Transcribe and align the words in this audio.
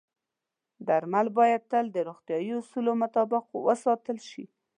درمل 0.87 1.27
باید 1.37 1.61
تل 1.71 1.85
د 1.91 1.97
روغتیايي 2.07 2.51
اصولو 2.61 2.91
مطابق 3.03 3.43
وساتل 3.67 4.17
شي. 4.29 4.43